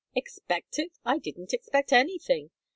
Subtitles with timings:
[0.15, 0.97] "Expect it!
[1.05, 2.49] I didn't expect anything.